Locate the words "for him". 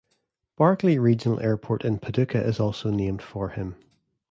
3.21-3.75